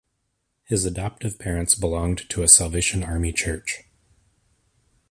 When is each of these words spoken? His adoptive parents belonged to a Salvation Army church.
His 0.63 0.83
adoptive 0.83 1.37
parents 1.37 1.75
belonged 1.75 2.27
to 2.31 2.41
a 2.41 2.47
Salvation 2.47 3.03
Army 3.03 3.31
church. 3.31 3.83